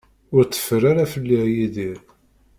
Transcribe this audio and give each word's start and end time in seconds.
Ur 0.35 0.43
teffer 0.45 0.81
ara 0.91 1.11
fell-i, 1.13 1.37
a 1.43 1.45
Yidir. 1.55 1.99